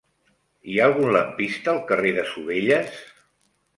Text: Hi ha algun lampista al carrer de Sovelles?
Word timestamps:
Hi 0.69 0.77
ha 0.79 0.87
algun 0.91 1.11
lampista 1.15 1.71
al 1.73 1.83
carrer 1.91 2.15
de 2.17 2.27
Sovelles? 2.33 2.97